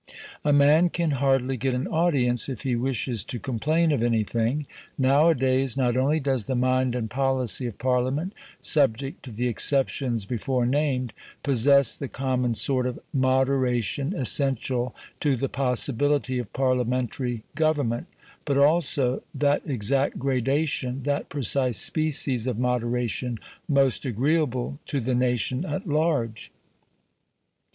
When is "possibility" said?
15.47-16.39